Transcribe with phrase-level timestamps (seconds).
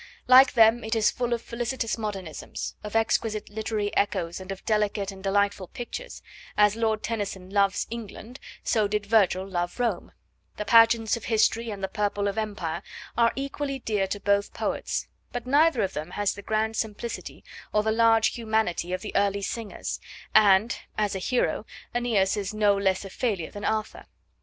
[0.27, 5.11] Like them it is full of felicitous modernisms, of exquisite literary echoes and of delicate
[5.11, 6.23] and delightful pictures;
[6.57, 10.11] as Lord Tennyson loves England so did Virgil love Rome;
[10.57, 12.81] the pageants of history and the purple of empire
[13.15, 17.83] are equally dear to both poets; but neither of them has the grand simplicity or
[17.83, 19.99] the large humanity of the early singers,
[20.33, 21.63] and, as a hero,
[21.93, 24.07] AEneas is no less a failure than Arthur.